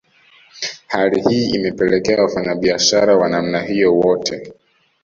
Hali 0.87 1.21
hii 1.21 1.49
imepelekea 1.49 2.21
Wafanyabiashara 2.21 3.17
wa 3.17 3.29
namna 3.29 3.61
hiyo 3.61 3.95
wote 3.97 4.53